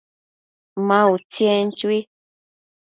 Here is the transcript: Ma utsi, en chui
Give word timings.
Ma 0.87 0.99
utsi, 1.13 1.43
en 1.59 1.69
chui 1.77 1.99